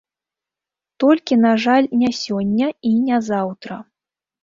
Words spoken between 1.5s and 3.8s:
жаль, не сёння і не заўтра.